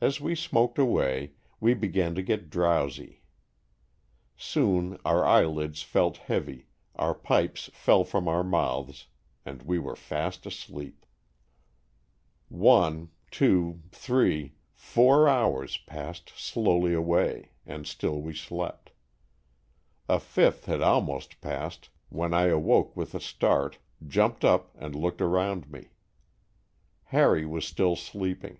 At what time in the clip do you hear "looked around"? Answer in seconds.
24.94-25.68